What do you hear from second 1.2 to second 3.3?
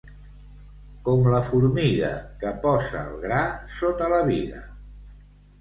la formiga, que posa el